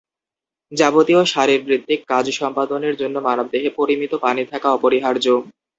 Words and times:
যাবতীয় 0.71 1.21
শারীরবৃত্তিক 1.25 1.99
কাজ 2.07 2.25
সম্পাদনের 2.39 2.93
জন্য 3.01 3.15
মানবদেহে 3.27 3.69
পরিমিত 3.79 4.13
পানি 4.23 4.43
থাকা 4.51 4.67
অপরিহার্য। 4.71 5.25